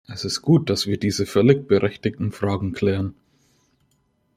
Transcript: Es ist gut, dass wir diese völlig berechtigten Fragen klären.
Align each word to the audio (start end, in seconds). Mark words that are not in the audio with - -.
Es 0.11 0.25
ist 0.25 0.41
gut, 0.41 0.71
dass 0.71 0.87
wir 0.87 0.97
diese 0.97 1.27
völlig 1.27 1.67
berechtigten 1.67 2.31
Fragen 2.31 2.73
klären. 2.73 3.13